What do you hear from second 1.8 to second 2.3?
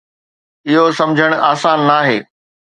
ناهي.